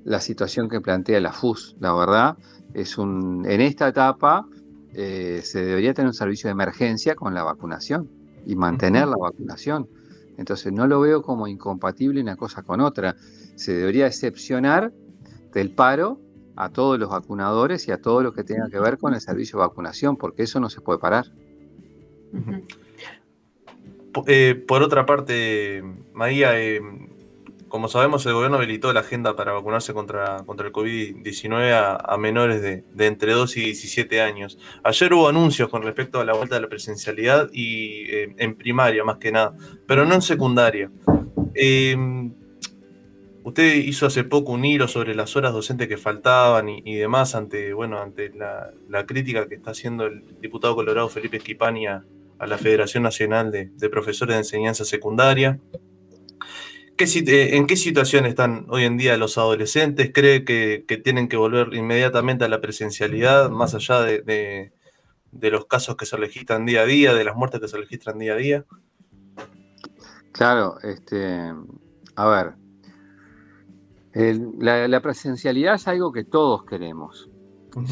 la 0.04 0.20
situación 0.20 0.68
que 0.68 0.80
plantea 0.80 1.20
la 1.20 1.32
FUS, 1.32 1.76
la 1.80 1.92
verdad 1.92 2.36
es 2.74 2.98
un, 2.98 3.44
en 3.48 3.60
esta 3.60 3.88
etapa 3.88 4.46
eh, 4.92 5.40
se 5.44 5.64
debería 5.64 5.94
tener 5.94 6.08
un 6.08 6.14
servicio 6.14 6.48
de 6.48 6.52
emergencia 6.52 7.14
con 7.14 7.32
la 7.34 7.44
vacunación 7.44 8.10
y 8.46 8.56
mantener 8.56 9.06
la 9.06 9.16
vacunación. 9.16 9.88
Entonces 10.36 10.72
no 10.72 10.86
lo 10.86 11.00
veo 11.00 11.22
como 11.22 11.46
incompatible 11.46 12.20
una 12.20 12.36
cosa 12.36 12.62
con 12.62 12.80
otra. 12.80 13.16
Se 13.54 13.72
debería 13.72 14.06
excepcionar 14.06 14.92
del 15.52 15.70
paro 15.70 16.20
a 16.56 16.70
todos 16.70 16.98
los 16.98 17.10
vacunadores 17.10 17.86
y 17.88 17.92
a 17.92 18.00
todo 18.00 18.22
lo 18.22 18.32
que 18.32 18.42
tenga 18.42 18.68
que 18.68 18.80
ver 18.80 18.98
con 18.98 19.14
el 19.14 19.20
servicio 19.20 19.58
de 19.58 19.66
vacunación, 19.66 20.16
porque 20.16 20.42
eso 20.42 20.60
no 20.60 20.70
se 20.70 20.80
puede 20.80 20.98
parar. 20.98 21.26
Eh, 24.26 24.64
por 24.66 24.82
otra 24.82 25.06
parte, 25.06 25.82
María, 26.12 26.60
eh, 26.60 26.80
como 27.70 27.88
sabemos, 27.88 28.26
el 28.26 28.34
gobierno 28.34 28.58
habilitó 28.58 28.92
la 28.92 29.00
agenda 29.00 29.34
para 29.36 29.52
vacunarse 29.52 29.94
contra, 29.94 30.42
contra 30.44 30.66
el 30.66 30.72
COVID-19 30.72 31.98
a, 32.04 32.16
menores 32.18 32.60
de, 32.60 33.06
entre 33.06 33.32
2 33.32 33.56
y 33.56 33.60
17 33.62 34.20
años. 34.20 34.58
Ayer 34.82 35.14
hubo 35.14 35.28
anuncios 35.28 35.70
con 35.70 35.82
respecto 35.82 36.20
a 36.20 36.24
la 36.24 36.34
vuelta 36.34 36.56
de 36.56 36.60
la 36.60 36.68
presencialidad 36.68 37.48
y 37.52 38.02
eh, 38.10 38.34
en 38.36 38.56
primaria 38.56 39.04
más 39.04 39.16
que 39.16 39.32
nada, 39.32 39.54
pero 39.86 40.04
no 40.04 40.14
en 40.14 40.20
secundaria. 40.20 40.90
Em, 41.54 42.34
usted 43.44 43.74
hizo 43.76 44.04
hace 44.04 44.24
poco 44.24 44.52
un 44.52 44.64
hilo 44.64 44.88
sobre 44.88 45.14
las 45.14 45.34
horas 45.36 45.52
docentes 45.52 45.88
que 45.88 45.96
faltaban 45.96 46.68
y, 46.68 46.96
demás 46.96 47.34
ante, 47.34 47.72
bueno, 47.72 48.00
ante 48.00 48.32
la, 48.34 49.06
crítica 49.06 49.48
que 49.48 49.54
está 49.54 49.70
haciendo 49.70 50.06
el 50.06 50.24
diputado 50.40 50.74
colorado 50.74 51.08
Felipe 51.08 51.38
Esquipani 51.38 51.86
a, 51.86 52.04
la 52.40 52.58
Federación 52.58 53.02
Nacional 53.02 53.52
de, 53.52 53.70
de 53.76 53.88
Profesores 53.90 54.34
de 54.34 54.40
Enseñanza 54.40 54.84
Secundaria. 54.84 55.60
Eh, 57.04 57.56
¿En 57.56 57.66
qué 57.66 57.76
situación 57.76 58.26
están 58.26 58.66
hoy 58.68 58.84
en 58.84 58.96
día 58.96 59.16
los 59.16 59.38
adolescentes? 59.38 60.10
¿Cree 60.12 60.44
que, 60.44 60.84
tienen 61.02 61.28
que 61.28 61.36
volver 61.36 61.74
inmediatamente 61.74 62.44
a 62.44 62.48
la 62.48 62.60
presencialidad, 62.60 63.50
más 63.50 63.74
allá 63.74 64.00
de, 64.02 64.72
los 65.32 65.66
casos 65.66 65.96
que 65.96 66.06
se 66.06 66.16
registran 66.16 66.66
día 66.66 66.82
a 66.82 66.84
día, 66.84 67.14
de 67.14 67.24
las 67.24 67.36
muertes 67.36 67.60
que 67.60 67.68
se 67.68 67.78
registran 67.78 68.18
día 68.18 68.34
a 68.34 68.36
día? 68.36 68.64
Claro, 70.32 70.78
este, 70.82 71.52
a 72.16 72.28
ver, 72.28 72.54
la, 74.58 75.00
presencialidad 75.00 75.76
es 75.76 75.88
algo 75.88 76.12
que 76.12 76.24
todos 76.24 76.64
queremos. 76.64 77.30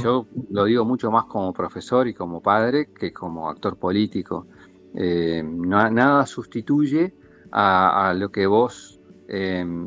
Yo 0.02 0.26
lo 0.50 0.64
digo 0.64 0.84
mucho 0.84 1.10
más 1.10 1.26
como 1.26 1.52
profesor 1.52 2.08
y 2.08 2.14
como 2.14 2.42
padre 2.42 2.90
que 2.92 3.12
como 3.12 3.48
actor 3.48 3.78
político. 3.78 4.46
Eh, 4.94 5.42
nada 5.44 6.26
sustituye 6.26 7.14
a, 7.52 8.14
lo 8.16 8.30
que 8.30 8.46
vos 8.46 8.97
em, 9.28 9.86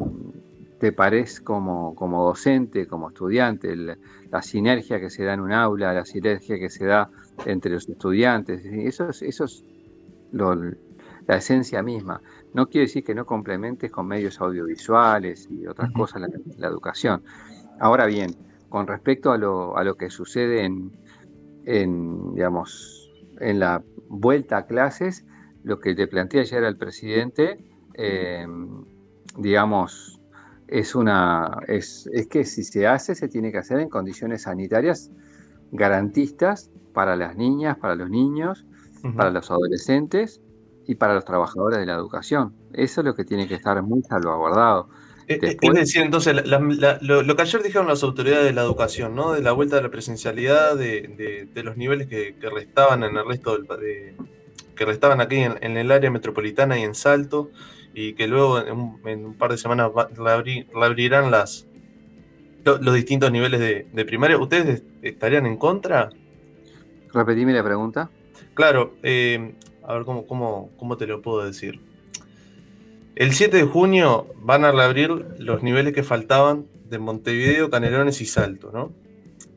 te 0.80 0.92
parece 0.92 1.44
como, 1.44 1.94
como, 1.96 2.24
docente, 2.26 2.88
como 2.88 3.10
estudiante, 3.10 3.76
la 3.76 4.42
sinergia 4.42 5.00
que 5.00 5.10
se 5.10 5.24
da 5.24 5.34
en 5.34 5.42
un 5.42 5.52
aula, 5.52 5.94
la 5.94 6.06
sinergia 6.06 6.58
que 6.58 6.70
se 6.70 6.86
da 6.86 7.10
entre 7.46 7.72
los 7.72 7.88
estudiantes. 7.88 8.66
Eso 8.66 9.10
es, 9.10 9.22
eso 9.22 9.46
es 9.46 9.64
la 10.32 11.36
esencia 11.38 11.84
misma. 11.84 12.22
No 12.54 12.68
quiere 12.68 12.88
decir 12.88 13.04
que 13.04 13.14
no 13.14 13.26
complementes 13.26 13.92
con 13.92 14.08
medios 14.08 14.42
audiovisuales 14.42 15.48
y 15.52 15.68
otras 15.68 15.92
cosas 15.92 16.24
la, 16.58 16.68
educación. 16.68 17.24
Ahora 17.80 18.06
bien, 18.08 18.32
con 18.70 18.88
respecto 18.88 19.32
a 19.32 19.38
lo, 19.38 19.78
a 19.78 19.84
lo 19.84 19.96
que 19.96 20.10
sucede 20.10 20.66
en, 20.66 20.92
en, 21.66 22.34
digamos, 22.34 23.12
en 23.40 23.60
la 23.60 23.84
vuelta 24.08 24.58
a 24.58 24.66
clases, 24.66 25.26
lo 25.64 25.80
que 25.80 25.94
te 25.94 26.08
plantea 26.08 26.42
ayer 26.42 26.64
el 26.64 26.78
presidente, 26.78 27.64
eh, 27.94 28.48
digamos, 29.38 30.20
es 30.68 30.96
una 30.96 31.60
es, 31.68 32.10
es, 32.14 32.28
que 32.28 32.46
si 32.46 32.64
se 32.64 32.88
hace, 32.88 33.16
se 33.16 33.28
tiene 33.28 33.52
que 33.52 33.58
hacer 33.58 33.80
en 33.80 33.90
condiciones 33.90 34.44
sanitarias 34.44 35.12
garantistas 35.72 36.70
para 36.94 37.16
las 37.16 37.36
niñas, 37.36 37.78
para 37.78 37.96
los 37.96 38.10
niños, 38.10 38.66
para 39.16 39.32
los 39.32 39.50
adolescentes 39.50 40.42
y 40.86 40.96
para 40.96 41.14
los 41.14 41.26
trabajadores 41.26 41.80
de 41.80 41.86
la 41.86 41.94
educación. 41.94 42.54
Eso 42.74 43.02
es 43.02 43.06
lo 43.06 43.16
que 43.16 43.26
tiene 43.26 43.48
que 43.48 43.56
estar 43.56 43.82
muy 43.82 44.02
salvaguardado. 44.04 44.90
Eh, 45.28 45.40
eh, 45.42 45.58
es 45.62 45.74
decir, 45.74 46.02
entonces, 46.02 46.36
lo, 46.46 47.36
que 47.36 47.42
ayer 47.42 47.64
dijeron 47.64 47.88
las 47.88 48.04
autoridades 48.04 48.46
de 48.46 48.54
la 48.54 48.64
educación, 48.64 49.16
¿no? 49.16 49.32
De 49.32 49.42
la 49.42 49.52
vuelta 49.54 49.78
de 49.78 49.84
la 49.84 49.90
presencialidad, 49.90 50.76
de, 50.76 51.50
los 51.64 51.78
niveles 51.78 52.08
que, 52.08 52.36
restaban 52.54 53.04
en 53.04 53.16
el 53.18 53.26
resto 53.26 53.58
del 53.58 53.68
que 54.76 54.86
restaban 54.86 55.22
aquí 55.22 55.38
en, 55.38 55.78
el 55.78 55.92
área 55.92 56.10
metropolitana 56.10 56.78
y 56.80 56.84
en 56.84 56.96
Salto, 56.96 57.52
y 57.94 58.14
que 58.14 58.28
luego 58.28 58.60
en 58.60 59.26
un, 59.26 59.34
par 59.36 59.52
de 59.52 59.58
semanas 59.58 59.92
reabrirán 60.16 61.32
las, 61.32 61.68
los 62.64 62.94
distintos 62.94 63.32
niveles 63.32 63.60
de, 63.60 64.06
primaria. 64.06 64.38
¿Ustedes 64.38 64.84
estarían 65.02 65.46
en 65.46 65.58
contra? 65.58 66.10
Repetime 67.14 67.54
la 67.54 67.64
pregunta. 67.64 68.10
Claro, 68.54 68.94
eh, 69.04 69.56
a 69.84 69.94
ver 69.94 70.04
cómo, 70.06 70.26
cómo, 70.26 70.70
cómo 70.78 70.98
te 70.98 71.08
lo 71.08 71.22
puedo 71.22 71.46
decir. 71.46 71.80
El 73.16 73.34
7 73.34 73.58
de 73.58 73.64
junio 73.64 74.28
van 74.38 74.64
a 74.64 74.72
reabrir 74.72 75.10
los 75.38 75.64
niveles 75.64 75.94
que 75.94 76.04
faltaban 76.04 76.66
de 76.90 76.98
Montevideo, 76.98 77.70
Canelones 77.70 78.22
y 78.22 78.26
Salto, 78.26 78.72
¿no? 78.72 78.94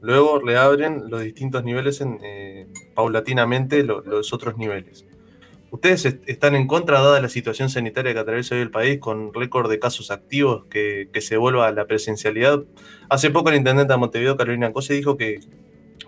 Luego 0.01 0.39
reabren 0.39 1.05
los 1.09 1.23
distintos 1.23 1.65
niveles 1.65 2.01
en, 2.01 2.19
eh, 2.23 2.67
paulatinamente 2.95 3.83
los 3.85 4.33
otros 4.33 4.59
niveles. 4.59 5.07
¿Ustedes 5.75 6.05
están 6.27 6.55
en 6.55 6.69
contra, 6.69 7.01
dada 7.01 7.21
la 7.21 7.29
situación 7.29 7.69
sanitaria 7.69 8.15
que 8.15 8.21
atraviesa 8.21 8.55
hoy 8.55 8.61
el 8.61 8.71
país, 8.71 9.01
con 9.01 9.35
récord 9.35 9.69
de 9.69 9.81
casos 9.81 10.13
activos, 10.13 10.67
que, 10.67 11.09
se 11.21 11.37
vuelva 11.37 11.67
a 11.67 11.73
la 11.73 11.85
presencialidad? 11.85 12.63
Hace 13.09 13.31
poco 13.31 13.49
el 13.49 13.57
intendente 13.57 13.93
de 13.93 13.99
Montevideo, 13.99 14.37
Carolina 14.37 14.73
Cose, 14.73 14.95
dijo 14.95 15.17
que, 15.17 15.41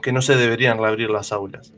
que 0.03 0.13
no 0.13 0.23
se 0.23 0.37
deberían 0.37 0.79
reabrir 0.79 1.11
las 1.11 1.33
aulas. 1.33 1.73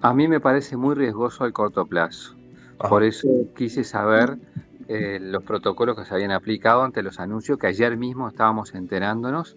A 0.00 0.14
mí 0.14 0.28
me 0.28 0.38
parece 0.38 0.76
muy 0.76 0.94
riesgoso 0.94 1.42
al 1.42 1.52
corto 1.52 1.86
plazo. 1.86 2.36
Ah. 2.78 2.88
Por 2.88 3.02
eso 3.02 3.26
quise 3.56 3.82
saber 3.82 4.38
eh, 4.86 5.18
los 5.20 5.42
protocolos 5.42 5.96
que 5.98 6.04
se 6.04 6.14
habían 6.14 6.30
aplicado 6.30 6.84
ante 6.84 7.02
los 7.02 7.18
anuncios 7.18 7.58
que 7.58 7.66
ayer 7.66 7.96
mismo 7.96 8.28
estábamos 8.28 8.76
enterándonos 8.76 9.56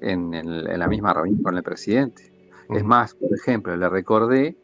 en, 0.00 0.30
la 0.78 0.86
misma 0.86 1.12
reunión 1.12 1.42
con 1.42 1.56
el 1.56 1.64
presidente. 1.64 2.30
Es 2.68 2.84
más, 2.84 3.14
por 3.14 3.34
ejemplo, 3.34 3.76
le 3.76 3.88
recordé 3.88 4.56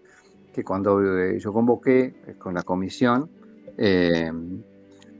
que 0.54 0.64
cuando 0.64 1.02
eh, 1.02 1.38
yo 1.38 1.52
convoqué 1.52 2.14
eh, 2.26 2.34
con 2.38 2.54
la 2.54 2.62
comisión 2.62 3.28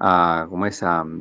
a, 0.00 0.46
como 0.48 0.64
es 0.66 0.82
al 0.82 1.12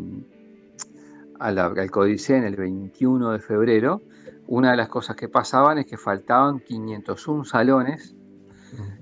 Códice 1.91 2.38
en 2.38 2.43
el 2.43 2.56
21 2.56 3.32
de 3.32 3.39
febrero, 3.39 4.02
una 4.47 4.71
de 4.71 4.78
las 4.78 4.88
cosas 4.88 5.15
que 5.15 5.28
pasaban 5.28 5.80
es 5.80 5.86
que 5.86 5.97
faltaban 5.97 6.60
501 6.60 7.43
salones 7.45 8.15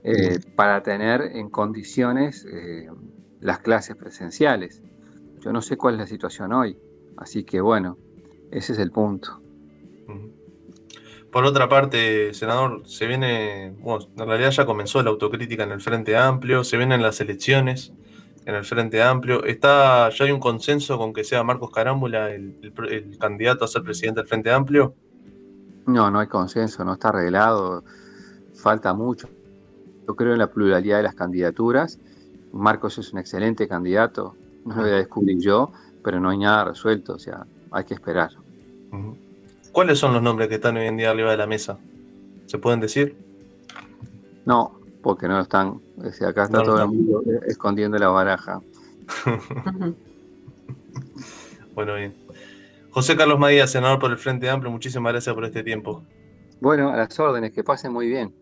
eh, 0.03 0.39
para 0.55 0.81
tener 0.83 1.21
en 1.21 1.49
condiciones 1.49 2.45
eh, 2.45 2.89
las 3.39 3.59
clases 3.59 3.95
presenciales. 3.95 4.81
Yo 5.39 5.51
no 5.51 5.61
sé 5.61 5.77
cuál 5.77 5.95
es 5.95 5.99
la 5.99 6.07
situación 6.07 6.53
hoy, 6.53 6.77
así 7.17 7.43
que 7.43 7.61
bueno, 7.61 7.97
ese 8.51 8.73
es 8.73 8.79
el 8.79 8.91
punto. 8.91 9.41
Por 11.31 11.45
otra 11.45 11.69
parte, 11.69 12.33
senador, 12.33 12.83
se 12.85 13.07
viene, 13.07 13.73
bueno, 13.79 14.05
en 14.17 14.27
realidad 14.27 14.51
ya 14.51 14.65
comenzó 14.65 15.01
la 15.01 15.11
autocrítica 15.11 15.63
en 15.63 15.71
el 15.71 15.79
Frente 15.79 16.17
Amplio, 16.17 16.63
se 16.65 16.75
vienen 16.75 17.01
las 17.01 17.21
elecciones 17.21 17.93
en 18.45 18.55
el 18.55 18.65
Frente 18.65 19.01
Amplio. 19.01 19.43
Está, 19.45 20.09
ya 20.09 20.25
hay 20.25 20.31
un 20.31 20.41
consenso 20.41 20.97
con 20.97 21.13
que 21.13 21.23
sea 21.23 21.43
Marcos 21.43 21.71
Carámbula 21.71 22.31
el, 22.31 22.73
el 22.89 23.17
candidato 23.17 23.63
a 23.63 23.67
ser 23.67 23.83
presidente 23.83 24.19
del 24.19 24.27
Frente 24.27 24.51
Amplio. 24.51 24.93
No, 25.85 26.11
no 26.11 26.19
hay 26.19 26.27
consenso, 26.27 26.83
no 26.83 26.93
está 26.93 27.09
arreglado, 27.09 27.83
falta 28.53 28.93
mucho. 28.93 29.29
Yo 30.07 30.15
creo 30.15 30.33
en 30.33 30.39
la 30.39 30.47
pluralidad 30.47 30.97
de 30.97 31.03
las 31.03 31.15
candidaturas. 31.15 31.97
Marcos 32.51 32.97
es 32.97 33.13
un 33.13 33.19
excelente 33.19 33.67
candidato, 33.67 34.35
no 34.65 34.75
lo 34.75 34.81
voy 34.81 34.91
a 34.91 34.95
descubrir 34.95 35.39
yo, 35.39 35.71
pero 36.03 36.19
no 36.19 36.29
hay 36.29 36.39
nada 36.39 36.65
resuelto, 36.65 37.13
o 37.13 37.19
sea, 37.19 37.45
hay 37.71 37.85
que 37.85 37.93
esperar. 37.93 38.31
¿Cuáles 39.71 39.99
son 39.99 40.13
los 40.13 40.21
nombres 40.21 40.49
que 40.49 40.55
están 40.55 40.77
hoy 40.77 40.87
en 40.87 40.97
día 40.97 41.11
arriba 41.11 41.31
de 41.31 41.37
la 41.37 41.47
mesa? 41.47 41.77
¿Se 42.45 42.57
pueden 42.57 42.79
decir? 42.81 43.15
No, 44.45 44.79
porque 45.01 45.27
no 45.27 45.39
están. 45.39 45.81
acá 46.27 46.43
está 46.43 46.63
todo 46.63 46.81
el 46.81 46.87
mundo 46.87 47.23
escondiendo 47.47 47.97
la 47.97 48.09
baraja. 48.09 48.61
bueno, 51.75 51.95
bien. 51.95 52.13
José 52.91 53.15
Carlos 53.15 53.39
Maía, 53.39 53.67
senador 53.67 53.99
por 53.99 54.11
el 54.11 54.17
Frente 54.17 54.49
Amplio, 54.49 54.69
muchísimas 54.71 55.13
gracias 55.13 55.33
por 55.33 55.45
este 55.45 55.63
tiempo. 55.63 56.03
Bueno, 56.59 56.89
a 56.89 56.97
las 56.97 57.17
órdenes, 57.19 57.53
que 57.53 57.63
pasen 57.63 57.93
muy 57.93 58.07
bien. 58.07 58.33